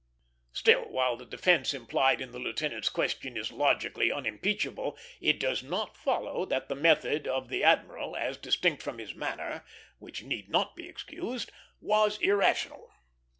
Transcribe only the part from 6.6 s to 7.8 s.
the method of the